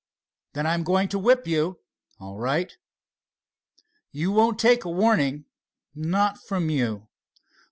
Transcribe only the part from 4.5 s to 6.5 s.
take a warning." "Not